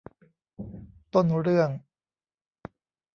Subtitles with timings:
[1.13, 1.69] ต้นเรื่อง